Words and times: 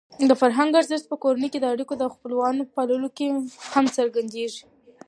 د 0.29 0.31
فرهنګ 0.41 0.71
ارزښت 0.79 1.05
په 1.09 1.15
کورنۍ 1.23 1.49
اړیکو 1.71 1.93
او 1.95 1.99
د 2.01 2.03
خپلوانو 2.13 2.61
په 2.67 2.71
پاللو 2.75 3.09
کې 3.17 3.25
هم 3.73 3.85
څرګندېږي. 3.97 4.63